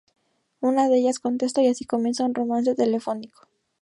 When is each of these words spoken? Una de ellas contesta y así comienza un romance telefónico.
Una 0.61 0.89
de 0.89 0.97
ellas 0.97 1.19
contesta 1.19 1.61
y 1.61 1.67
así 1.67 1.85
comienza 1.85 2.25
un 2.25 2.33
romance 2.33 2.73
telefónico. 2.73 3.47